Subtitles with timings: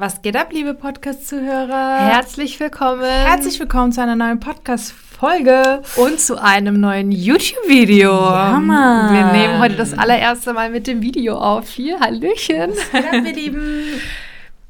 [0.00, 1.98] Was geht ab, liebe Podcast-Zuhörer?
[1.98, 3.02] Herzlich willkommen.
[3.02, 5.82] Herzlich willkommen zu einer neuen Podcast-Folge.
[5.96, 8.12] Und zu einem neuen YouTube-Video.
[8.12, 9.12] Ja, Mann.
[9.12, 11.68] Wir nehmen heute das allererste Mal mit dem Video auf.
[11.70, 12.74] Hier, Hallöchen.
[12.92, 13.82] Ja, wir lieben.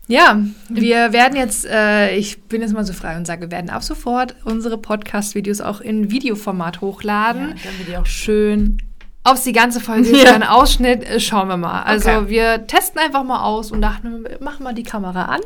[0.06, 3.68] Ja, wir werden jetzt, äh, ich bin jetzt mal so frei und sage, wir werden
[3.68, 7.48] ab sofort unsere Podcast-Videos auch in Videoformat hochladen.
[7.48, 8.78] dann wird die auch schön.
[9.28, 10.34] Ob es die ganze Folge ist Ja.
[10.34, 11.82] ein Ausschnitt, schauen wir mal.
[11.82, 12.28] Also Okay.
[12.28, 15.40] wir testen einfach mal aus und dachten, machen mal die Kamera an.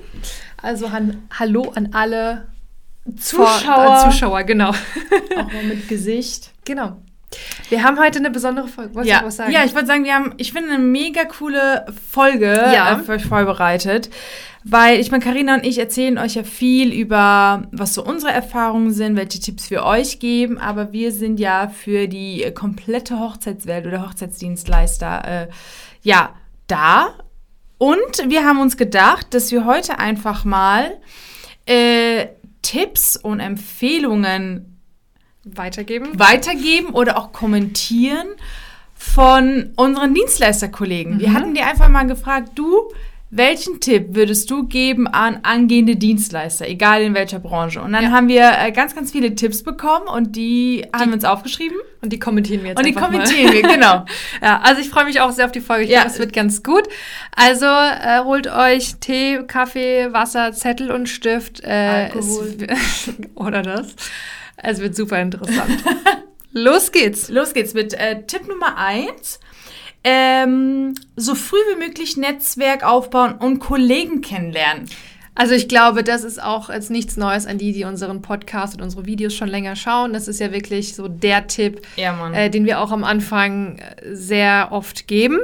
[0.63, 2.47] Also an, hallo an alle
[3.19, 3.87] Zuschauer.
[3.87, 4.71] Vor, äh, Zuschauer, genau.
[4.71, 6.51] Auch mal mit Gesicht.
[6.65, 6.99] genau.
[7.69, 8.95] Wir haben heute eine besondere Folge.
[8.95, 9.53] Wolltest du Ja, noch was sagen?
[9.53, 12.99] ja, ich würde sagen, wir haben, ich finde, eine mega coole Folge Ja.
[12.99, 14.11] äh, für euch vorbereitet.
[14.65, 18.93] Weil ich meine, Karina und ich erzählen euch ja viel über, was so unsere Erfahrungen
[18.93, 23.87] sind, welche Tipps wir euch geben, aber wir sind ja für die äh, komplette Hochzeitswelt
[23.89, 25.49] oder Hochzeitsdienstleister äh,
[26.03, 26.31] ja
[26.69, 27.15] da.
[27.79, 30.93] Und wir haben uns gedacht, dass wir heute einfach mal
[31.67, 32.27] äh,
[32.63, 34.72] Tipps und Empfehlungen
[35.45, 36.19] Weitergeben.
[36.19, 38.29] weitergeben oder auch kommentieren
[38.95, 41.19] von unseren Dienstleisterkollegen.
[41.19, 41.35] Wir Mhm.
[41.35, 42.93] hatten die einfach mal gefragt, du,
[43.35, 47.81] welchen Tipp würdest du geben an angehende Dienstleister, egal in welcher Branche?
[47.81, 48.11] Und dann Ja.
[48.11, 51.77] haben wir äh, ganz, ganz viele Tipps bekommen und die, haben wir uns aufgeschrieben.
[52.03, 53.19] Und die kommentieren wir jetzt Und die einfach mal.
[53.23, 54.05] kommentieren wir, genau.
[54.43, 55.85] Ja, also ich freue mich auch sehr auf die Folge.
[55.85, 56.01] Ich Ja.
[56.03, 56.83] glaube, es wird ganz gut.
[57.35, 61.65] Also äh, holt euch Tee, Kaffee, Wasser, Zettel und Stift.
[61.65, 62.55] Äh, Alkohol.
[63.35, 63.97] Oder das.
[64.57, 65.83] Es wird super interessant.
[66.53, 67.29] Los geht's.
[67.29, 69.41] Los geht's mit äh, Tipp Nummer eins.
[70.05, 74.87] Ähm, so früh wie möglich Netzwerk aufbauen und Kollegen kennenlernen.
[75.35, 78.83] Also ich glaube, das ist auch jetzt nichts Neues an die, die unseren Podcast und
[78.83, 80.13] unsere Videos schon länger schauen.
[80.13, 84.15] Das ist ja wirklich so der Tipp, Ja, äh, den wir auch am Anfang äh,
[84.15, 85.39] sehr oft geben.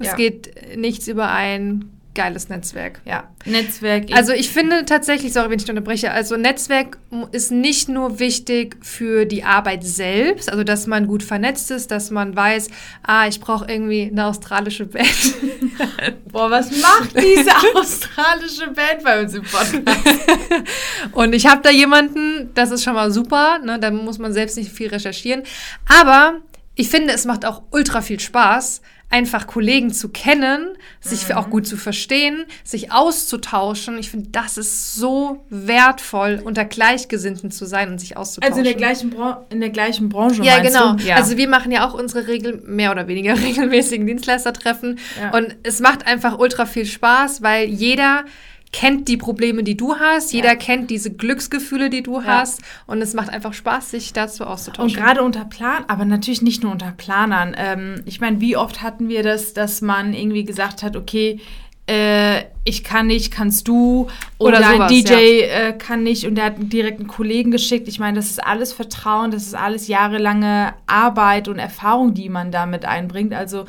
[0.00, 0.16] Es Ja.
[0.16, 3.00] geht nichts über ein geiles Netzwerk.
[3.04, 4.06] ja, Netzwerk.
[4.12, 6.98] Also ich finde tatsächlich, sorry, wenn ich unterbreche, also Netzwerk
[7.30, 12.10] ist nicht nur wichtig für die Arbeit selbst, also dass man gut vernetzt ist, dass
[12.10, 12.68] man weiß,
[13.02, 15.34] ah, ich brauche irgendwie eine australische Band.
[16.26, 20.20] Boah, was macht diese australische Band bei uns im Podcast?
[21.12, 23.78] Und ich habe da jemanden, das ist schon mal super, ne?
[23.78, 25.42] da muss man selbst nicht viel recherchieren.
[25.86, 26.40] Aber
[26.74, 30.68] ich finde, es macht auch ultra viel Spaß, einfach Kollegen zu kennen,
[31.00, 33.98] sich für auch gut zu verstehen, sich auszutauschen.
[33.98, 38.52] Ich finde, das ist so wertvoll, unter Gleichgesinnten zu sein und sich auszutauschen.
[38.52, 40.94] Also in der gleichen, Bran in der gleichen Branche, ja, genau.
[40.94, 41.02] du?
[41.02, 41.16] Ja.
[41.16, 45.00] Also wir machen ja auch unsere Regel mehr oder weniger regelmäßigen Dienstleistertreffen.
[45.20, 45.36] Ja.
[45.36, 48.24] Und es macht einfach ultra viel Spaß, weil jeder
[48.72, 50.32] kennt die Probleme, die du hast.
[50.32, 50.54] Jeder Ja.
[50.54, 52.26] kennt diese Glücksgefühle, die du Ja.
[52.26, 52.60] hast.
[52.86, 54.96] Und es macht einfach Spaß, sich dazu und auszutauschen.
[54.96, 57.54] gerade unter Plan, aber natürlich nicht nur unter Planern.
[57.58, 61.40] Ähm, ich meine, wie oft hatten wir das, dass man irgendwie gesagt hat, okay,
[61.88, 64.06] äh, ich kann nicht, kannst du
[64.38, 65.46] oder, Oder ein sowas, DJ ja.
[65.68, 67.88] äh, kann nicht und der hat direkt einen Kollegen geschickt.
[67.88, 72.52] Ich meine, das ist alles Vertrauen, das ist alles jahrelange Arbeit und Erfahrung, die man
[72.52, 73.34] damit einbringt.
[73.34, 73.64] Also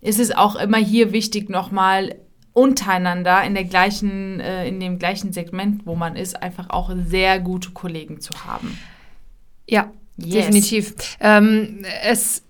[0.00, 2.14] ist es auch immer hier wichtig, nochmal
[2.56, 7.38] untereinander in der gleichen, äh, in dem gleichen Segment, wo man ist, einfach auch sehr
[7.38, 8.78] gute Kollegen zu haben.
[9.68, 10.46] Ja, Yes.
[10.46, 10.94] definitiv.
[11.20, 12.42] Ähm, es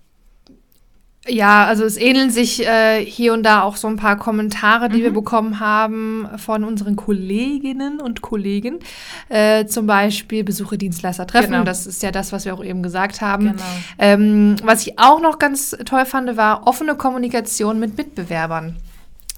[1.29, 5.03] ja, also es ähneln sich äh, hier und da auch so ein paar Kommentare, die
[5.03, 8.79] wir bekommen haben von unseren Kolleginnen und Kollegen.
[9.27, 11.51] Äh, zum Beispiel Besuche Dienstleistertreffen.
[11.51, 11.63] Genau.
[11.65, 13.47] Das ist ja das, was wir auch eben gesagt haben.
[13.47, 13.63] Genau.
[13.99, 18.77] Ähm, was ich auch noch ganz toll fand, war offene Kommunikation mit Mitbewerbern.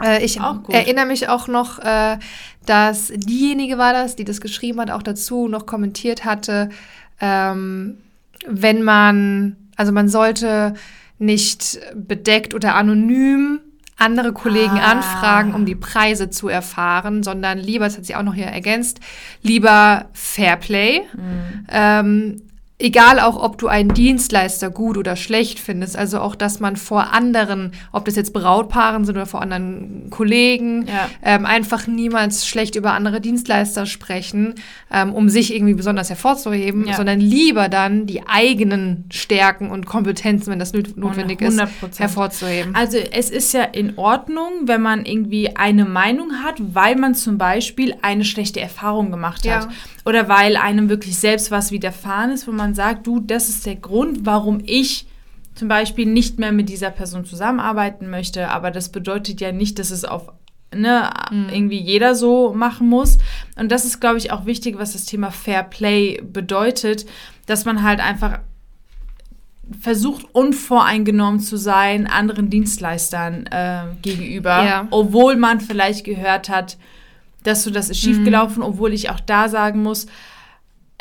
[0.03, 0.39] Äh, ich
[0.73, 2.17] erinnere mich auch noch, äh,
[2.65, 6.69] dass diejenige war das, die das geschrieben hat, auch dazu noch kommentiert hatte,
[7.19, 7.97] ähm,
[8.47, 10.73] wenn man, also man sollte
[11.17, 13.59] nicht bedeckt oder anonym
[13.97, 14.91] andere Kollegen Ah.
[14.91, 19.01] anfragen, um die Preise zu erfahren, sondern lieber, das hat sie auch noch hier ergänzt,
[19.41, 21.01] lieber Fairplay.
[21.69, 22.41] Ähm,
[22.79, 27.11] egal auch, ob du einen Dienstleister gut oder schlecht findest, also auch, dass man vor
[27.13, 31.09] anderen, ob das jetzt Brautpaaren sind oder vor anderen Kollegen, Ja.
[31.21, 34.55] ähm, einfach niemals schlecht über andere Dienstleister sprechen,
[34.91, 36.95] ähm, um sich irgendwie besonders hervorzuheben, Ja.
[36.95, 41.99] sondern lieber dann die eigenen Stärken und Kompetenzen, wenn das notwendig ist, 100%.
[41.99, 42.75] hervorzuheben.
[42.75, 47.37] Also es ist ja in Ordnung, wenn man irgendwie eine Meinung hat, weil man zum
[47.37, 49.65] Beispiel eine schlechte Erfahrung gemacht hat.
[49.65, 49.69] Ja.
[50.05, 53.75] Oder weil einem wirklich selbst was widerfahren ist, wo man sagt, du, das ist der
[53.75, 55.07] Grund, warum ich
[55.55, 58.49] zum Beispiel nicht mehr mit dieser Person zusammenarbeiten möchte.
[58.49, 60.31] Aber das bedeutet ja nicht, dass es auf
[60.73, 61.09] ne,
[61.51, 63.17] irgendwie jeder so machen muss.
[63.57, 67.05] Und das ist, glaube ich, auch wichtig, was das Thema Fair Play bedeutet,
[67.45, 68.39] dass man halt einfach
[69.81, 74.87] versucht, unvoreingenommen zu sein anderen Dienstleistern äh, gegenüber, Ja.
[74.89, 76.77] obwohl man vielleicht gehört hat,
[77.43, 80.07] dass du das ist schiefgelaufen, obwohl ich auch da sagen muss,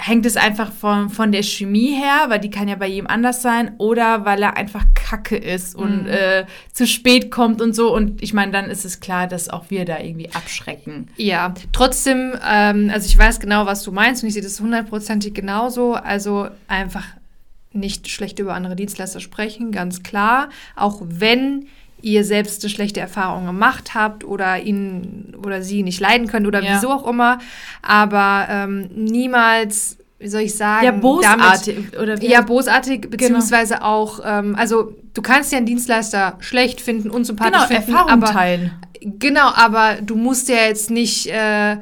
[0.00, 3.42] hängt es einfach von, von der Chemie her, weil die kann ja bei jedem anders
[3.42, 7.92] sein, oder weil er einfach kacke ist und äh, zu spät kommt und so.
[7.92, 11.08] Und ich meine, dann ist es klar, dass auch wir da irgendwie abschrecken.
[11.16, 15.34] Ja, trotzdem, ähm, also ich weiß genau, was du meinst und ich sehe das hundertprozentig
[15.34, 15.94] genauso.
[15.94, 17.04] Also einfach
[17.72, 20.48] nicht schlecht über andere Dienstleister sprechen, ganz klar.
[20.76, 21.66] Auch wenn
[22.02, 26.62] ihr selbst eine schlechte Erfahrung gemacht habt oder ihn oder sie nicht leiden könnt oder
[26.62, 26.74] Ja.
[26.74, 27.38] wieso auch immer.
[27.82, 31.98] Aber ähm, niemals, wie soll ich sagen, Ja, bosartig.
[32.00, 37.10] oder wie ja, bosartig, beziehungsweise auch, ähm, also du kannst ja einen Dienstleister schlecht finden,
[37.10, 38.70] unsympathisch genau, finden, Erfahrung aber teilen.
[39.00, 41.76] Genau, aber du musst ja jetzt nicht, äh,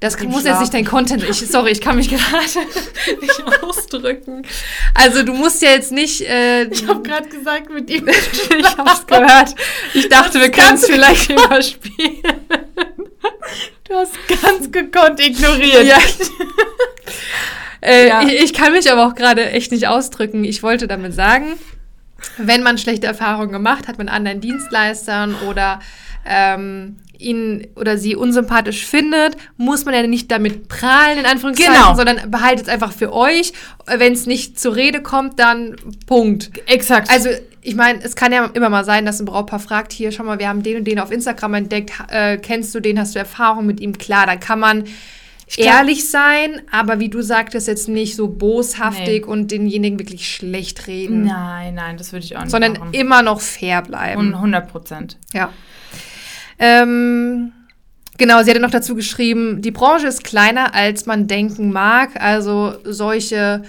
[0.00, 2.26] das muss jetzt nicht dein Content, ich, sorry, ich kann mich gerade
[3.20, 4.46] nicht ausdrücken.
[4.94, 8.08] Also du musst ja jetzt nicht, äh, Ich habe gerade gesagt, mit ihm.
[8.58, 9.54] ich hab's gehört.
[9.92, 12.22] Ich dachte, wir können es vielleicht überspielen.
[13.84, 14.12] Du hast
[14.42, 15.84] ganz gekonnt ignoriert.
[15.84, 15.98] Ja.
[17.82, 18.22] Äh, Ja.
[18.22, 20.44] Ich, ich kann mich aber auch gerade echt nicht ausdrücken.
[20.44, 21.58] Ich wollte damit sagen,
[22.36, 25.80] wenn man schlechte Erfahrungen gemacht hat mit anderen Dienstleistern oder
[26.26, 31.94] ähm, ihn oder sie unsympathisch findet, muss man ja nicht damit prahlen, in Anführungszeichen, Genau.
[31.94, 33.52] sondern behaltet es einfach für euch.
[33.86, 35.76] Wenn es nicht zur Rede kommt, dann
[36.06, 36.50] Punkt.
[36.66, 37.10] Exakt.
[37.10, 37.28] Also,
[37.60, 40.38] ich meine, es kann ja immer mal sein, dass ein Brautpaar fragt, hier, schau mal,
[40.38, 43.66] wir haben den und den auf Instagram entdeckt, äh, kennst du den, hast du Erfahrung
[43.66, 43.98] mit ihm?
[43.98, 44.84] Klar, dann kann man
[45.56, 51.24] ehrlich sein, aber wie du sagtest, jetzt nicht so boshaftig und denjenigen wirklich schlecht reden,
[51.24, 52.94] nein, nein, das würde ich auch nicht sondern machen.
[52.94, 54.20] immer noch fair bleiben.
[54.20, 55.18] Und 100 Prozent.
[55.34, 55.50] Ja.
[56.60, 57.52] Ähm,
[58.18, 62.10] genau, sie hatte noch dazu geschrieben, die Branche ist kleiner, als man denken mag.
[62.22, 63.62] Also solche,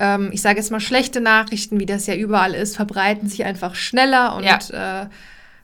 [0.00, 3.74] ähm, ich sage jetzt mal, schlechte Nachrichten, wie das ja überall ist, verbreiten sich einfach
[3.74, 5.06] schneller und äh,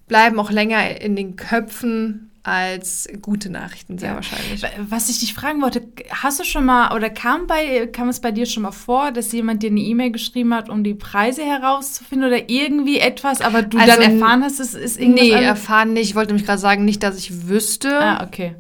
[0.07, 4.15] bleiben auch länger in den Köpfen als gute Nachrichten, sehr Ja.
[4.17, 4.63] wahrscheinlich.
[4.89, 8.31] Was ich dich fragen wollte, hast du schon mal oder kam bei kam es bei
[8.31, 12.29] dir schon mal vor, dass jemand dir eine E-Mail geschrieben hat, um die Preise herauszufinden
[12.29, 15.49] oder irgendwie etwas, aber du Also, dann erfahren hast, es ist irgendwas Nee, anderes?
[15.59, 16.11] erfahren nicht.
[16.11, 17.99] Ich wollte nämlich gerade sagen, nicht, dass ich wüsste.
[18.01, 18.55] Ah, okay.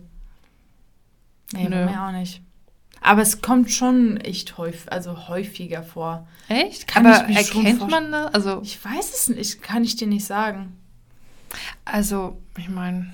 [1.53, 1.87] Nee, Nö.
[1.87, 2.43] mir auch nicht.
[3.01, 6.27] Aber es kommt schon echt häufig, also häufiger vor.
[6.49, 6.89] Echt?
[6.89, 8.35] Kann Aber ich erkennt man das?
[8.35, 10.73] Also, Ich weiß es nicht, kann ich dir nicht sagen.
[11.85, 13.13] Also, ich meine,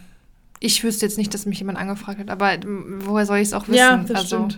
[0.65, 3.53] ich wüsste jetzt nicht, dass mich jemand angefragt hat, aber ähm, woher soll ich es
[3.55, 4.15] auch wissen?
[4.15, 4.49] also,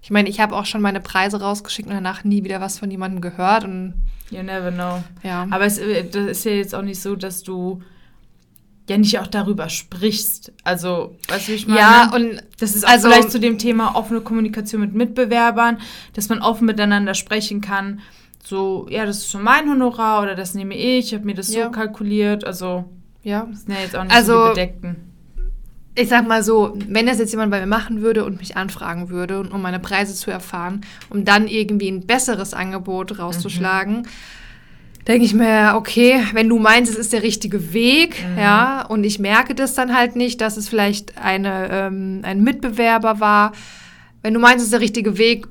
[0.00, 2.90] Ich meine, ich habe auch schon meine Preise rausgeschickt und danach nie wieder was von
[2.90, 3.94] jemandem gehört und
[4.30, 5.02] You never know.
[5.22, 5.46] ja.
[5.50, 7.82] Aber es äh, das ist ja jetzt auch nicht so, dass du
[8.88, 10.52] ja nicht auch darüber sprichst.
[10.64, 11.80] Also, weißt du, wie ich meine?
[11.80, 15.78] ja, und Das ist auch Also- vielleicht zu dem Thema offene Kommunikation mit Mitbewerbern,
[16.14, 18.00] dass man offen miteinander sprechen kann.
[18.44, 21.52] So, ja, das ist so mein Honorar oder das nehme ich, ich habe mir das
[21.54, 21.64] Ja.
[21.66, 22.44] so kalkuliert.
[22.44, 22.84] Also,
[23.22, 24.96] ja, das sind ja jetzt auch nicht Also- so die Bedeckten.
[25.98, 29.10] Ich sag mal so, wenn das jetzt jemand bei mir machen würde und mich anfragen
[29.10, 34.06] würde, um meine Preise zu erfahren, um dann irgendwie ein besseres Angebot rauszuschlagen,
[35.08, 39.18] denke ich mir, okay, wenn du meinst, es ist der richtige Weg, ja, und ich
[39.18, 43.52] merke das dann halt nicht, dass es vielleicht eine, ähm, ein Mitbewerber war.
[44.22, 45.48] Wenn du meinst, es ist der richtige Weg,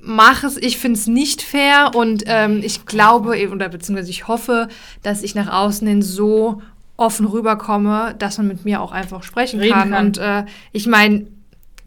[0.00, 0.56] mach es.
[0.56, 4.68] Ich finde es nicht fair und ähm, ich glaube, oder beziehungsweise ich hoffe,
[5.02, 6.62] dass ich nach außen hin so
[6.96, 9.90] offen rüberkomme, dass man mit mir auch einfach sprechen kann.
[9.90, 10.06] kann.
[10.06, 11.26] Und äh, ich meine,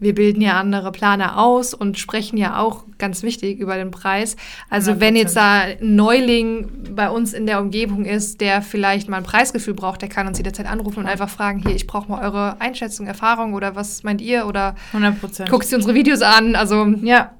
[0.00, 4.36] wir bilden ja andere Planer aus und sprechen ja auch ganz wichtig über den Preis.
[4.70, 9.16] Also wenn jetzt da ein Neuling bei uns in der Umgebung ist, der vielleicht mal
[9.16, 12.22] ein Preisgefühl braucht, der kann uns jederzeit anrufen und einfach fragen, hier, ich brauche mal
[12.24, 15.50] eure Einschätzung, Erfahrung oder was meint ihr oder 100 Prozent.
[15.50, 16.54] guckt sie unsere Videos an.
[16.54, 17.32] Also Ja.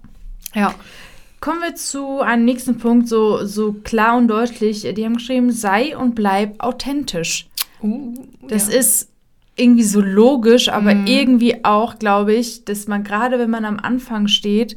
[0.54, 0.74] ja.
[1.40, 4.82] Kommen wir zu einem nächsten Punkt, so, so klar und deutlich.
[4.82, 7.47] Die haben geschrieben, sei und bleib authentisch.
[8.48, 8.78] Das ja.
[8.78, 9.08] ist
[9.56, 11.06] irgendwie so logisch, aber Mhm.
[11.06, 14.76] irgendwie auch, glaube ich, dass man gerade, wenn man am Anfang steht,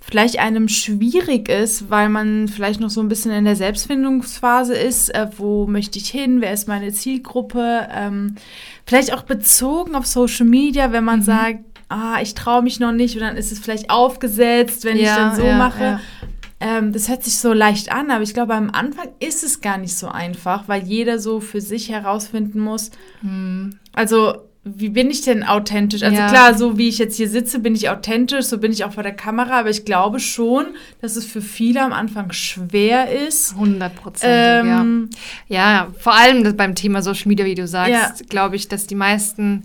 [0.00, 5.08] vielleicht einem schwierig ist, weil man vielleicht noch so ein bisschen in der Selbstfindungsphase ist.
[5.14, 6.40] Äh, wo möchte ich hin?
[6.40, 7.88] Wer ist meine Zielgruppe?
[7.92, 8.36] Ähm,
[8.86, 11.06] vielleicht auch bezogen auf Social Media, wenn Mhm.
[11.06, 14.96] man sagt, ah, ich traue mich noch nicht und dann ist es vielleicht aufgesetzt, wenn
[14.96, 15.82] ich Ja, dann so ja, mache.
[15.84, 16.00] ja.
[16.60, 19.78] Ähm, das hört sich so leicht an, aber ich glaube, am Anfang ist es gar
[19.78, 22.90] nicht so einfach, weil jeder so für sich herausfinden muss.
[23.94, 24.34] Also,
[24.64, 26.02] wie bin ich denn authentisch?
[26.02, 26.26] Also Ja.
[26.28, 29.02] klar, so wie ich jetzt hier sitze, bin ich authentisch, so bin ich auch vor
[29.02, 30.66] der Kamera, aber ich glaube schon,
[31.00, 33.54] dass es für viele am Anfang schwer ist.
[33.56, 34.28] Hundertprozentig,
[34.70, 35.08] Ähm,
[35.48, 35.84] ja.
[35.84, 38.12] Ja, vor allem beim Thema Social Media, wie du sagst, Ja.
[38.28, 39.64] glaube ich, dass die meisten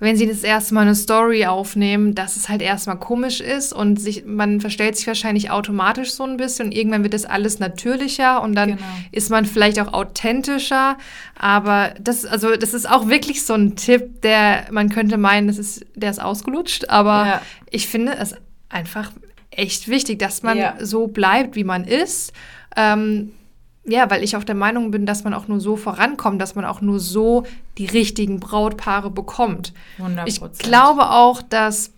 [0.00, 3.98] wenn sie das erste Mal eine Story aufnehmen, dass es halt erstmal komisch ist und
[4.00, 8.42] sich, man verstellt sich wahrscheinlich automatisch so ein bisschen und irgendwann wird das alles natürlicher
[8.42, 8.82] und dann Genau.
[9.12, 10.98] ist man vielleicht auch authentischer.
[11.38, 15.58] Aber das, also das ist auch wirklich so ein Tipp, der man könnte meinen, das
[15.58, 17.42] ist, der ist ausgelutscht, aber Ja.
[17.70, 18.34] ich finde es
[18.68, 19.12] einfach
[19.50, 20.74] echt wichtig, dass man Ja.
[20.80, 22.32] so bleibt, wie man ist.
[22.76, 23.30] Ähm,
[23.84, 26.64] ja, weil ich auch der Meinung bin, dass man auch nur so vorankommt, dass man
[26.64, 27.44] auch nur so
[27.76, 29.72] die richtigen Brautpaare bekommt.
[29.98, 30.22] 100%.
[30.26, 31.92] Ich glaube auch, dass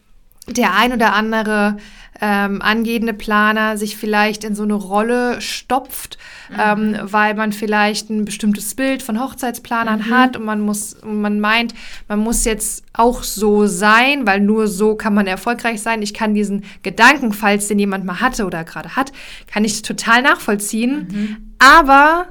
[0.48, 1.76] der ein oder andere
[2.20, 6.18] ähm, angehende Planer sich vielleicht in so eine Rolle stopft,
[6.58, 11.40] ähm, weil man vielleicht ein bestimmtes Bild von Hochzeitsplanern hat und man muss, und man
[11.40, 11.74] meint,
[12.08, 16.00] man muss jetzt auch so sein, weil nur so kann man erfolgreich sein.
[16.00, 19.12] Ich kann diesen Gedanken, falls den jemand mal hatte oder gerade hat,
[19.46, 21.45] kann ich total nachvollziehen.
[21.58, 22.26] Aber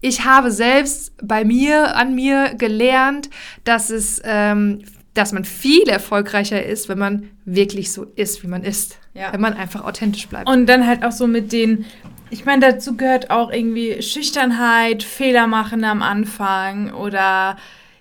[0.00, 3.28] ich habe selbst bei mir, an mir gelernt,
[3.64, 4.82] dass es, ähm,
[5.14, 8.98] dass man viel erfolgreicher ist, wenn man wirklich so ist, wie man ist.
[9.12, 9.32] Ja.
[9.32, 10.48] Wenn man einfach authentisch bleibt.
[10.48, 11.84] Und dann halt auch so mit den,
[12.30, 17.56] ich meine, dazu gehört auch irgendwie Schüchternheit, Fehler machen am Anfang oder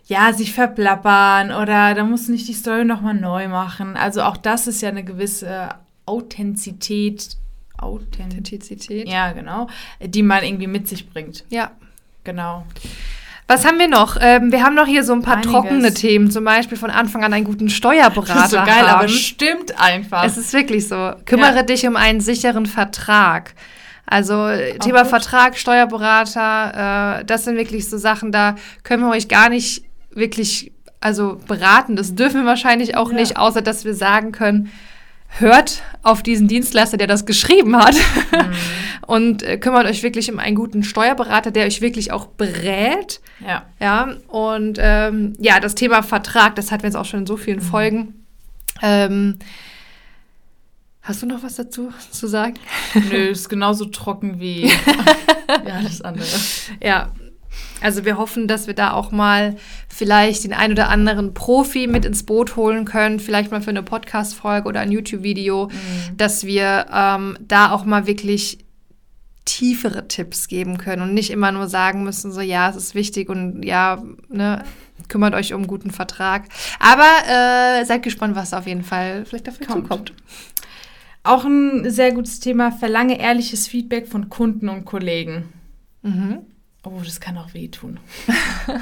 [0.05, 3.95] ja, sich verplappern oder da musst du nicht die Story nochmal neu machen.
[3.95, 5.69] Also auch das ist ja eine gewisse
[6.05, 7.37] Authentizität.
[7.81, 9.07] Authent Authentizität.
[9.07, 9.67] ja, genau.
[10.01, 11.45] Die man irgendwie mit sich bringt.
[11.49, 11.71] Ja.
[12.23, 12.65] Genau.
[13.47, 14.17] Was haben wir noch?
[14.21, 15.51] Ähm, wir haben noch hier so ein paar Einiges.
[15.51, 18.99] trockene Themen, zum Beispiel von Anfang an einen guten Steuerberater Das ist so geil, haben.
[18.99, 20.23] aber stimmt einfach.
[20.23, 21.13] Es ist wirklich so.
[21.25, 21.63] Kümmere Ja.
[21.63, 23.55] dich um einen sicheren Vertrag.
[24.05, 25.09] Also äh, Thema gut.
[25.09, 30.71] Vertrag, Steuerberater, äh, das sind wirklich so Sachen, da können wir euch gar nicht wirklich
[31.01, 31.95] also beraten.
[31.95, 33.15] Das dürfen wir wahrscheinlich auch Ja.
[33.17, 34.71] nicht, außer dass wir sagen können,
[35.37, 38.51] hört auf diesen Dienstleister, der das geschrieben hat Mhm.
[39.07, 43.21] und äh, kümmert euch wirklich um einen guten Steuerberater, der euch wirklich auch berät.
[43.45, 43.65] ja.
[43.79, 47.37] Ja, und ähm, ja, das Thema Vertrag, das hatten wir jetzt auch schon in so
[47.37, 48.25] vielen Folgen.
[48.81, 49.39] Ähm,
[51.01, 52.55] hast du noch was dazu zu sagen?
[52.93, 54.63] Nö, ist genauso trocken wie,
[55.63, 56.27] wie alles andere.
[56.81, 57.11] Ja,
[57.81, 59.55] also wir hoffen, dass wir da auch mal
[59.87, 63.83] vielleicht den ein oder anderen Profi mit ins Boot holen können, vielleicht mal für eine
[63.83, 65.69] Podcast-Folge oder ein YouTube-Video,
[66.15, 68.59] dass wir ähm, da auch mal wirklich
[69.45, 73.29] tiefere Tipps geben können und nicht immer nur sagen müssen, so ja, es ist wichtig
[73.29, 74.63] und ja, ne,
[75.07, 76.43] kümmert euch um einen guten Vertrag.
[76.79, 79.87] Aber äh, seid gespannt, was auf jeden Fall vielleicht auf euch Kommt.
[79.87, 80.13] zukommt.
[81.23, 85.51] Auch ein sehr gutes Thema, verlange ehrliches Feedback von Kunden und Kollegen.
[86.03, 86.39] Mhm.
[86.89, 87.99] Oh, das kann auch wehtun.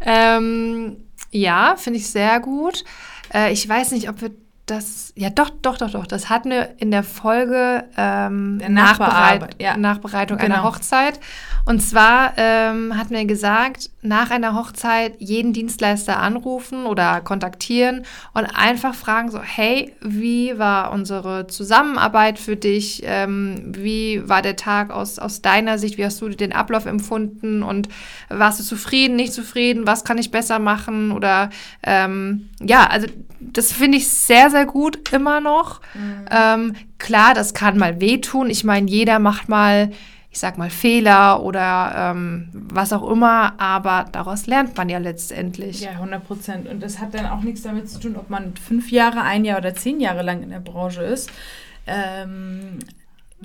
[0.00, 0.98] Ähm,
[1.30, 2.84] ja, finde ich sehr gut.
[3.32, 4.30] Äh, ich weiß nicht, ob wir
[4.66, 5.12] das.
[5.16, 6.06] Ja, doch, doch, doch, doch.
[6.06, 9.76] Das hatten wir in der Folge ähm, Der Nachbereit ja.
[9.76, 10.68] Nachbereitung einer Genau.
[10.68, 11.20] Hochzeit.
[11.64, 18.04] Und zwar ähm, hatten wir gesagt, nach einer Hochzeit jeden Dienstleister anrufen oder kontaktieren
[18.34, 23.02] und einfach fragen so, hey, wie war unsere Zusammenarbeit für dich?
[23.04, 25.98] Ähm, wie war der Tag aus, aus deiner Sicht?
[25.98, 27.62] Wie hast du den Ablauf empfunden?
[27.62, 27.88] Und
[28.28, 29.86] warst du zufrieden, nicht zufrieden?
[29.86, 31.10] Was kann ich besser machen?
[31.10, 31.50] Oder
[31.82, 33.08] ähm, ja, also
[33.40, 35.80] das finde ich sehr, sehr gut immer noch.
[36.30, 38.48] Ähm, klar, das kann mal wehtun.
[38.48, 39.90] Ich meine, jeder macht mal,
[40.30, 45.80] ich sag mal, Fehler oder ähm, was auch immer, aber daraus lernt man ja letztendlich.
[45.80, 46.68] Ja, 100 Prozent.
[46.68, 49.58] Und das hat dann auch nichts damit zu tun, ob man fünf Jahre, ein Jahr
[49.58, 51.30] oder zehn Jahre lang in der Branche ist.
[51.86, 52.78] Ähm,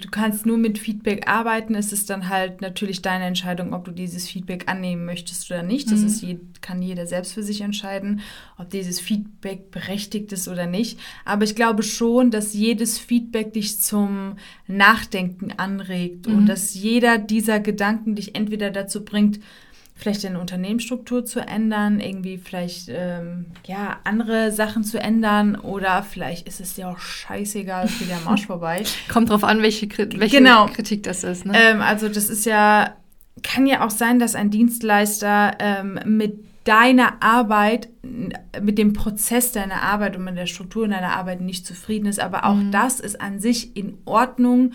[0.04, 1.76] du kannst nur mit Feedback arbeiten.
[1.76, 5.92] Es ist dann halt natürlich deine Entscheidung, ob du dieses Feedback annehmen möchtest oder nicht.
[5.92, 6.08] Das Mhm.
[6.08, 8.22] ist je, kann jeder selbst für sich entscheiden,
[8.58, 11.00] ob dieses Feedback berechtigt ist oder nicht.
[11.26, 16.36] Aber ich glaube schon, dass jedes Feedback dich zum Nachdenken anregt Mhm.
[16.36, 19.40] und dass jeder dieser Gedanken dich entweder dazu bringt,
[20.02, 26.48] vielleicht deine Unternehmensstruktur zu ändern, irgendwie vielleicht ähm, ja andere Sachen zu ändern oder vielleicht
[26.48, 28.84] ist es dir auch scheißegal, es geht ja am Arsch vorbei.
[29.10, 30.66] Kommt drauf an, welche, welche Genau.
[30.66, 31.46] Kritik das ist.
[31.46, 31.54] Ne?
[31.56, 32.96] Ähm, also das ist ja,
[33.44, 39.84] kann ja auch sein, dass ein Dienstleister ähm, mit deiner Arbeit, mit dem Prozess deiner
[39.84, 42.20] Arbeit und mit der Struktur deiner Arbeit nicht zufrieden ist.
[42.20, 44.74] Aber auch das ist an sich in Ordnung,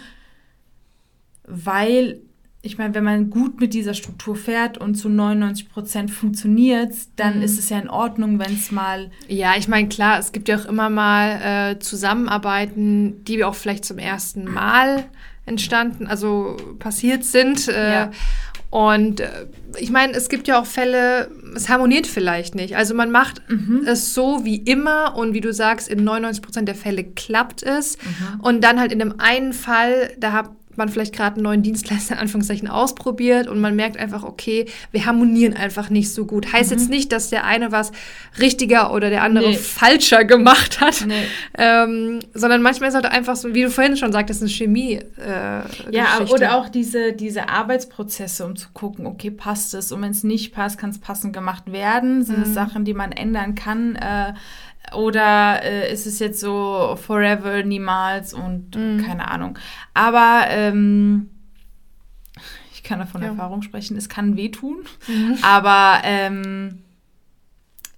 [1.45, 2.21] weil
[2.67, 7.41] ich meine, wenn man gut mit dieser Struktur fährt und zu 99 Prozent funktioniert, dann
[7.43, 10.59] ist es ja in Ordnung, wenn es mal Ja, ich meine, klar, es gibt ja
[10.59, 15.05] auch immer mal äh, Zusammenarbeiten, die auch vielleicht zum ersten Mal
[15.47, 17.69] entstanden, also passiert sind.
[17.69, 18.11] Äh, Ja.
[18.69, 19.47] Und äh,
[19.79, 22.77] ich meine, es gibt ja auch Fälle, es harmoniert vielleicht nicht.
[22.77, 23.41] Also man macht
[23.87, 27.97] es so wie immer und wie du sagst, in 99 Prozent der Fälle klappt es.
[28.43, 32.15] Und dann halt in dem einen Fall, da hab, man vielleicht gerade einen neuen Dienstleister
[32.15, 36.53] in Anführungszeichen ausprobiert und man merkt einfach, okay, wir harmonieren einfach nicht so gut.
[36.53, 36.79] Heißt Mhm.
[36.79, 37.93] jetzt nicht, dass der eine was
[38.41, 39.57] richtiger oder der andere Nee.
[39.57, 41.15] falscher gemacht hat, Nee.
[41.59, 44.95] ähm, sondern manchmal ist halt einfach so, wie du vorhin schon sagtest, eine Chemie.
[45.19, 46.33] Äh, Ja, Geschichte.
[46.35, 49.93] oder auch diese, diese Arbeitsprozesse, um zu gucken, okay, passt es?
[49.93, 52.25] Und wenn es nicht passt, kann es passend gemacht werden.
[52.25, 52.43] Sind Mhm.
[52.45, 53.97] es Sachen, die man ändern kann?
[53.97, 54.35] Äh,
[54.95, 59.05] oder äh, ist es jetzt so forever, niemals und Mhm.
[59.05, 59.59] keine Ahnung.
[59.95, 61.31] Aber ähm,
[62.73, 63.29] ich kann da von Ja.
[63.29, 64.85] Erfahrung sprechen, es kann wehtun.
[65.09, 65.39] Mhm.
[65.43, 66.83] Aber ähm,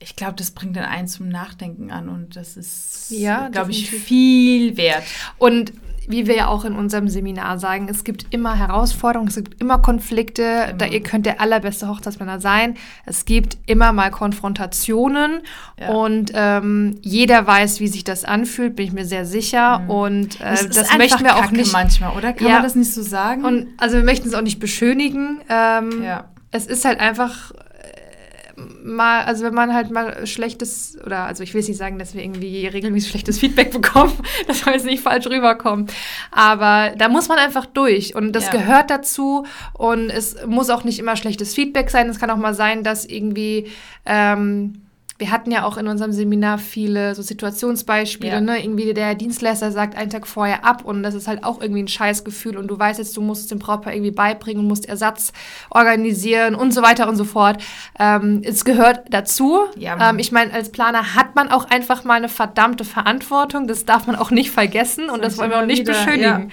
[0.00, 3.90] ich glaube, das bringt den einen zum Nachdenken an und das ist, Ja, glaube ich,
[3.90, 5.02] viel wert.
[5.38, 5.72] Und
[6.08, 9.78] wie wir ja auch in unserem Seminar sagen, es gibt immer Herausforderungen, es gibt immer
[9.78, 10.74] Konflikte.
[10.78, 12.76] Da ihr könnt der allerbeste Hochzeitsplaner sein.
[13.06, 15.40] Es gibt immer mal Konfrontationen
[15.80, 15.90] Ja.
[15.90, 19.82] und ähm, jeder weiß, wie sich das anfühlt, bin ich mir sehr sicher.
[19.88, 21.72] Und äh, das, einfach möchten wir auch Kacke nicht.
[21.72, 22.32] manchmal, oder?
[22.32, 22.54] Kann Ja.
[22.54, 23.44] man das nicht so sagen?
[23.44, 25.40] Und also wir möchten es auch nicht beschönigen.
[25.48, 26.24] Ähm, ja.
[26.50, 27.52] Es ist halt einfach
[28.84, 32.14] mal, also wenn man halt mal schlechtes, oder also ich will jetzt nicht sagen, dass
[32.14, 34.12] wir irgendwie regelmäßig schlechtes Feedback bekommen,
[34.46, 35.86] das soll jetzt nicht falsch rüberkommen.
[36.30, 38.52] Aber da muss man einfach durch und das Ja.
[38.52, 42.08] gehört dazu und es muss auch nicht immer schlechtes Feedback sein.
[42.08, 43.68] Es kann auch mal sein, dass irgendwie
[44.06, 44.82] ähm,
[45.18, 48.40] wir hatten ja auch in unserem Seminar viele so Situationsbeispiele, Ja.
[48.40, 48.62] ne?
[48.62, 51.88] Irgendwie der Dienstleister sagt einen Tag vorher ab und das ist halt auch irgendwie ein
[51.88, 55.32] Scheißgefühl und du weißt jetzt, du musst es dem Brautpaar irgendwie beibringen und musst Ersatz
[55.70, 57.60] organisieren und so weiter und so fort.
[57.98, 59.62] Ähm, es gehört dazu.
[59.76, 63.66] Ja, ähm, ich meine, als Planer hat man auch einfach mal eine verdammte Verantwortung.
[63.66, 66.52] Das darf man auch nicht vergessen und das, wollen wir auch nicht wieder, beschönigen.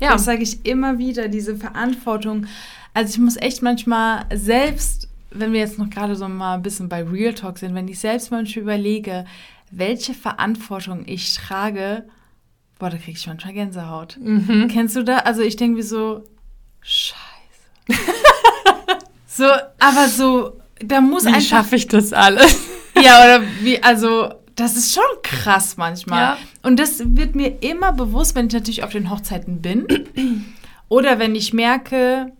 [0.00, 0.12] Ja.
[0.12, 2.46] Das sage ich immer wieder, diese Verantwortung.
[2.92, 6.88] Also ich muss echt manchmal selbst, wenn wir jetzt noch gerade so mal ein bisschen
[6.88, 9.24] bei Real Talk sind, wenn ich selbst manchmal überlege,
[9.70, 12.04] welche Verantwortung ich trage,
[12.78, 14.18] boah, da kriege ich manchmal Gänsehaut.
[14.20, 14.68] Mhm.
[14.68, 15.18] Kennst du da?
[15.18, 16.24] Also ich denke mir so,
[16.80, 17.16] scheiße.
[19.26, 19.44] so,
[19.78, 22.60] aber so, da muss Wie einfach schaffe ich das alles?
[23.02, 26.20] ja, oder wie, also, das ist schon krass manchmal.
[26.20, 26.38] Ja.
[26.62, 29.86] Und das wird mir immer bewusst, wenn ich natürlich auf den Hochzeiten bin.
[30.88, 32.32] oder wenn ich merke,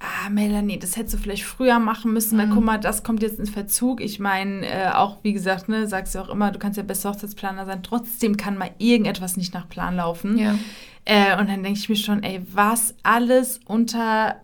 [0.00, 3.38] ah, Melanie, das hättest du vielleicht früher machen müssen, weil guck mal, das kommt jetzt
[3.38, 4.00] in Verzug.
[4.00, 7.10] Ich meine, äh, auch wie gesagt, ne, sagst du auch immer, du kannst ja bester
[7.10, 10.38] Hochzeitsplaner sein, trotzdem kann mal irgendetwas nicht nach Plan laufen.
[10.38, 10.54] Ja.
[11.04, 14.36] Äh, und dann denke ich mir schon, ey, was alles unter,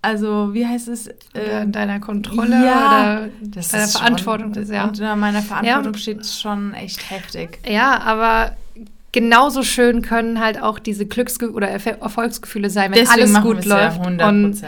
[0.00, 1.08] also wie heißt es?
[1.34, 4.84] Äh, in deiner Kontrolle ja, oder deiner Verantwortung schon, ist, ja.
[4.84, 7.58] Unter meiner Verantwortung steht schon echt heftig.
[7.66, 8.56] Ja, aber
[9.12, 13.64] genauso schön können halt auch diese Glücksge oder Erfolgsgefühle sein, wenn Deswegen alles gut es
[13.66, 14.00] ja läuft.
[14.00, 14.62] 100 und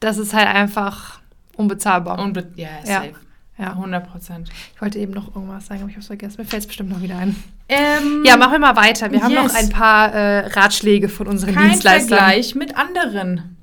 [0.00, 1.20] das ist halt einfach
[1.56, 2.18] unbezahlbar.
[2.18, 2.94] Unbe ja, Ja.
[3.02, 3.14] safe.
[3.58, 3.70] ja.
[3.72, 4.48] 100 Prozent.
[4.74, 6.36] Ich wollte eben noch irgendwas sagen, aber ich habe es vergessen.
[6.38, 7.36] Mir fällt es bestimmt noch wieder ein.
[7.68, 9.10] Ähm, Ja, machen wir mal weiter.
[9.12, 9.44] Wir haben Yes.
[9.44, 12.18] noch ein paar äh, Ratschläge von unseren kein Dienstleistern.
[12.18, 13.56] Vergleich mit anderen.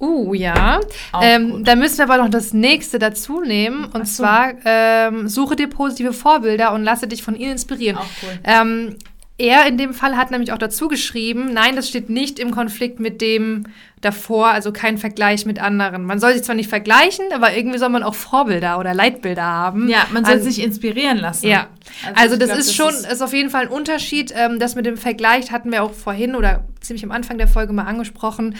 [0.00, 0.80] Uh, ja.
[1.20, 1.68] Ähm, gut.
[1.68, 3.84] da müssen wir aber noch das nächste dazu nehmen.
[3.84, 4.22] Und so.
[4.24, 7.98] zwar ähm, suche dir positive Vorbilder und lasse dich von ihnen inspirieren.
[7.98, 8.38] Auch cool.
[8.42, 8.96] Ähm,
[9.42, 13.00] er in dem Fall hat nämlich auch dazu geschrieben, nein, das steht nicht im Konflikt
[13.00, 13.64] mit dem
[14.00, 16.04] davor, also kein Vergleich mit anderen.
[16.04, 19.88] Man soll sich zwar nicht vergleichen, aber irgendwie soll man auch Vorbilder oder Leitbilder haben.
[19.88, 21.48] Ja, man soll An- sich inspirieren lassen.
[21.48, 21.66] Ja,
[22.14, 24.32] also, ich das glaub, ist schon, ist, auf jeden Fall ein Unterschied.
[24.36, 27.72] Ähm, das mit dem Vergleich hatten wir auch vorhin oder ziemlich am Anfang der Folge
[27.72, 28.54] mal angesprochen.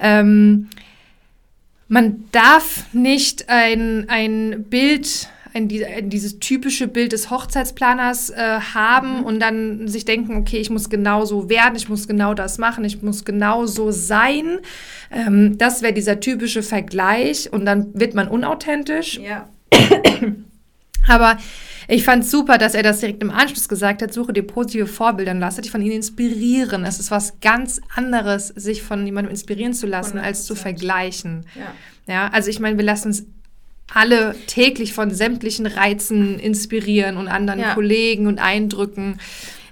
[0.00, 0.68] Ähm,
[1.86, 8.36] man darf nicht ein, ein Bild, ein, die- ein, dieses typische Bild des Hochzeitsplaners äh,
[8.74, 12.58] haben und dann sich denken, okay, ich muss genau so werden, ich muss genau das
[12.58, 14.58] machen, ich muss genau so sein.
[15.12, 19.18] Ähm, das wäre dieser typische Vergleich und dann wird man unauthentisch.
[19.18, 19.48] ja.
[21.06, 21.36] Aber
[21.86, 25.32] ich fand super, dass er das direkt im Anschluss gesagt hat, suche dir positive Vorbilder
[25.32, 26.84] und lasse dich von ihnen inspirieren.
[26.84, 30.56] Es ist was ganz anderes, sich von jemandem inspirieren zu lassen, als zu 100%.
[30.56, 31.46] vergleichen.
[31.54, 31.72] ja.
[32.06, 33.24] Ja, also ich meine, wir lassen uns
[33.92, 37.74] alle täglich von sämtlichen Reizen inspirieren und anderen Ja.
[37.74, 39.18] Kollegen und Eindrücken.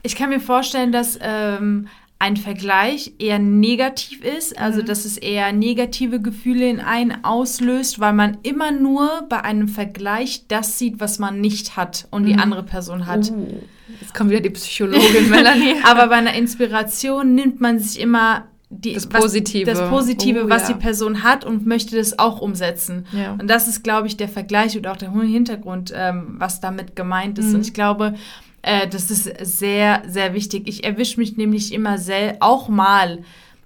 [0.03, 4.87] Ich kann mir vorstellen, dass ähm, ein Vergleich eher negativ ist, also Mhm.
[4.87, 10.45] dass es eher negative Gefühle in einen auslöst, weil man immer nur bei einem Vergleich
[10.47, 12.27] das sieht, was man nicht hat und Mhm.
[12.27, 13.29] die andere Person hat.
[13.31, 13.49] Uh,
[14.01, 15.75] jetzt kommt wieder die Psychologin Melanie.
[15.85, 19.71] Aber bei einer Inspiration nimmt man sich immer die, Das Positive.
[19.71, 20.75] Was, das Positive, Oh, was ja.
[20.75, 23.07] die Person hat und möchte das auch umsetzen.
[23.13, 23.33] Ja.
[23.33, 27.39] Und das ist, glaube ich, der Vergleich und auch der Hintergrund, ähm, was damit gemeint
[27.39, 27.49] ist.
[27.49, 27.55] Mhm.
[27.57, 28.15] Und ich glaube,
[28.63, 30.67] äh, das ist sehr, sehr wichtig.
[30.67, 33.19] Ich erwische mich nämlich immer sel auch mal,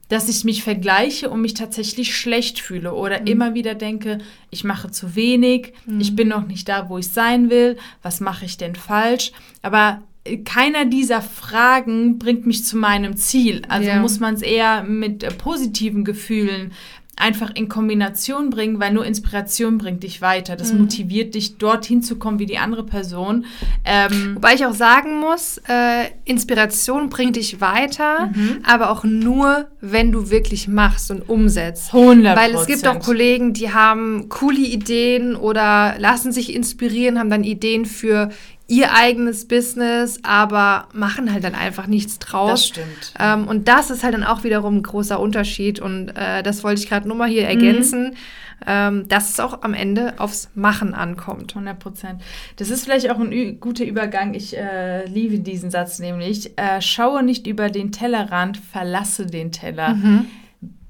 [0.09, 3.27] dass ich mich vergleiche und mich tatsächlich schlecht fühle oder Mhm.
[3.27, 4.19] immer wieder denke,
[4.51, 8.45] ich mache zu wenig, ich bin noch nicht da, wo ich sein will, was mache
[8.45, 9.33] ich denn falsch?
[9.63, 10.03] Aber
[10.45, 13.63] keiner dieser Fragen bringt mich zu meinem Ziel.
[13.69, 14.01] Also Ja.
[14.01, 16.73] muss man es eher mit äh, positiven Gefühlen
[17.19, 20.55] einfach in Kombination bringen, weil nur Inspiration bringt dich weiter.
[20.55, 20.81] Das Mhm.
[20.81, 23.47] motiviert dich, dorthin zu kommen wie die andere Person.
[23.87, 28.59] Ähm, Wobei ich auch sagen muss, äh, Inspiration bringt dich weiter, Mhm.
[28.67, 31.95] aber auch nur, wenn du wirklich machst und umsetzt.
[31.95, 37.31] 100 Weil es gibt auch Kollegen, die haben coole Ideen oder lassen sich inspirieren, haben
[37.31, 38.29] dann Ideen für
[38.69, 42.51] ihr eigenes Business, aber machen halt dann einfach nichts draus.
[42.51, 43.13] Das stimmt.
[43.19, 45.79] Ähm, und das ist halt dann auch wiederum ein großer Unterschied.
[45.81, 48.17] Und äh, das wollte ich gerade nur mal hier ergänzen,
[48.67, 51.53] ähm, dass es auch am Ende aufs Machen ankommt.
[51.55, 52.23] 100 Prozent.
[52.57, 54.35] Das ist vielleicht auch ein ü- guter Übergang.
[54.35, 56.59] Ich äh, liebe diesen Satz nämlich.
[56.59, 59.95] Äh, schaue nicht über den Tellerrand, verlasse den Teller.
[59.95, 60.27] Mhm.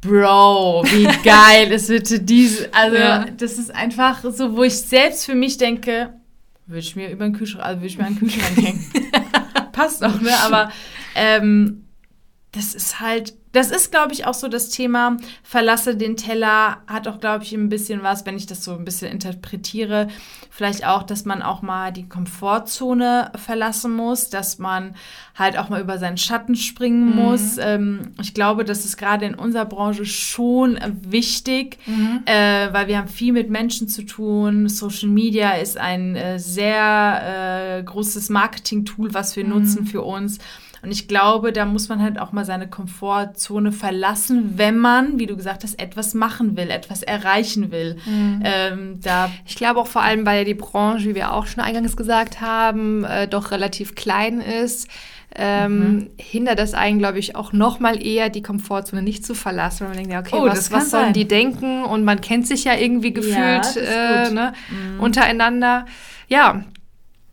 [0.00, 2.72] Bro, wie geil ist bitte diese.
[2.72, 3.26] Also, Ja.
[3.36, 6.14] das ist einfach so, wo ich selbst für mich denke,
[6.66, 8.84] würde ich mir über den Kühlschrank, also würde ich mir an Kühlschrank hängen.
[9.72, 10.32] Passt auch, ne?
[10.44, 10.70] Aber
[11.14, 11.84] ähm,
[12.52, 17.08] das ist halt, das ist, glaube ich, auch so das Thema, verlasse den Teller, hat
[17.08, 20.08] auch, glaube ich, ein bisschen was, wenn ich das so ein bisschen interpretiere,
[20.50, 24.94] vielleicht auch, dass man auch mal die Komfortzone verlassen muss, dass man
[25.34, 27.56] halt auch mal über seinen Schatten springen muss.
[27.58, 31.78] Ähm, ich glaube, das ist gerade in unserer Branche schon wichtig,
[32.26, 34.68] äh, weil wir haben viel mit Menschen zu tun.
[34.68, 40.38] Social Media ist ein äh, sehr äh, großes Marketing-Tool, was wir nutzen für uns.
[40.86, 45.26] Und ich glaube, da muss man halt auch mal seine Komfortzone verlassen, wenn man, wie
[45.26, 47.96] du gesagt hast, etwas machen will, etwas erreichen will.
[48.06, 51.64] Ähm, da Ich glaube auch vor allem, weil ja die Branche, wie wir auch schon
[51.64, 54.86] eingangs gesagt haben, äh, doch relativ klein ist,
[55.34, 59.80] ähm, hindert das einen, glaube ich, auch noch mal eher, die Komfortzone nicht zu verlassen,
[59.80, 61.12] weil man denkt, ja, okay, Oh, was, was sollen sein.
[61.14, 61.82] die denken?
[61.82, 64.52] Und man kennt sich ja irgendwie gefühlt ist äh, ne,
[65.00, 65.84] untereinander.
[66.28, 66.62] Ja,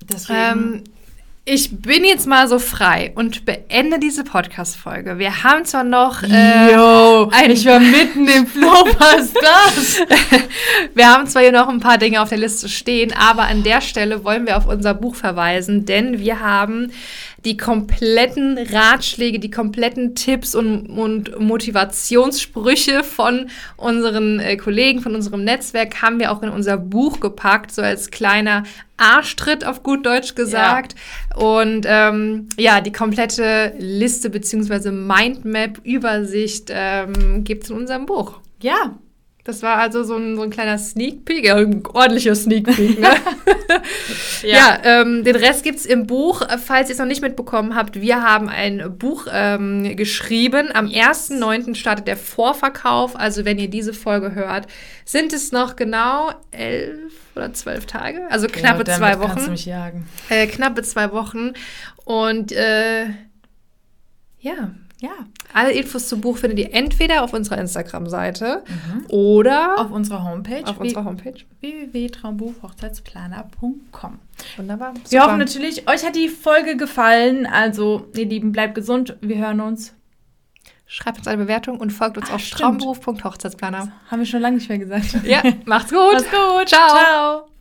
[0.09, 0.39] deswegen.
[0.39, 0.83] ähm,
[1.45, 5.19] ich bin jetzt mal so frei und beende diese Podcast-Folge.
[5.19, 9.99] Wir haben zwar noch äh, Yo, ich war mitten im Flow, was das?
[10.93, 13.81] Wir haben zwar hier noch ein paar Dinge auf der Liste stehen, aber an der
[13.81, 16.91] Stelle wollen wir auf unser Buch verweisen, denn wir haben
[17.45, 25.43] die kompletten Ratschläge, die kompletten Tipps und, und Motivationssprüche von unseren äh, Kollegen, von unserem
[25.43, 28.63] Netzwerk, haben wir auch in unser Buch gepackt, so als kleiner
[28.97, 30.95] Arschtritt auf gut Deutsch gesagt.
[31.35, 34.91] Und ähm, ja, die komplette Liste bzw.
[34.91, 38.39] Mindmap, Übersicht ähm, gibt es in unserem Buch.
[38.61, 38.97] Ja,
[39.45, 42.97] Das war also so ein, so ein kleiner Sneak Peek, ja, ein ordentlicher Sneak Peek,
[42.97, 43.09] ne?
[44.43, 46.41] ja, ähm, den Rest gibt's im Buch.
[46.63, 50.69] Falls ihr es noch nicht mitbekommen habt, wir haben ein Buch ähm, geschrieben.
[50.73, 51.75] Am 1.9.
[51.75, 53.19] startet der Vorverkauf.
[53.19, 54.67] Also wenn ihr diese Folge hört,
[55.03, 58.25] sind es noch genau elf oder zwölf Tage.
[58.29, 59.51] Also knappe ja, zwei damit Kannst du Wochen.
[59.51, 60.07] mich jagen.
[60.29, 61.51] Äh, knappe zwei Wochen.
[62.05, 63.07] Und äh,
[64.39, 65.09] ja, Ja.
[65.53, 68.63] alle Infos zum Buch findet ihr entweder auf unserer Instagram-Seite
[69.09, 70.63] oder Auf unserer Homepage.
[70.65, 71.33] auf unserer Homepage.
[71.59, 74.19] www.traumbuchhochzeitsplaner.com.
[74.57, 74.93] Wunderbar.
[75.09, 77.45] Wir hoffen natürlich, euch hat die Folge gefallen.
[77.45, 79.17] Also, ihr Lieben, bleibt gesund.
[79.21, 79.93] Wir hören uns.
[80.85, 83.91] Schreibt uns eine Bewertung und folgt uns Ah, auf traumberuf.hochzeitsplaner.
[84.09, 85.17] Haben wir schon lange nicht mehr gesagt.
[85.25, 86.13] Ja, macht's gut.
[86.13, 86.69] Macht's gut.
[86.69, 86.87] Ciao.
[86.89, 87.52] Ciao.